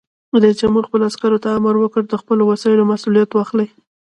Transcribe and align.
رئیس 0.43 0.57
جمهور 0.61 0.83
خپلو 0.87 1.03
عسکرو 1.09 1.41
ته 1.43 1.47
امر 1.57 1.75
وکړ؛ 1.79 2.03
د 2.07 2.13
خپلو 2.21 2.43
وسایلو 2.51 2.89
مسؤلیت 2.91 3.29
واخلئ! 3.33 3.67